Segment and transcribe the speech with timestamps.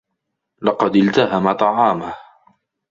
[0.61, 2.13] لقد التهمَ طعامه.